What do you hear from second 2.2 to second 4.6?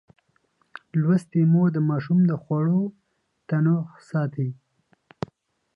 د خوړو تنوع ساتي.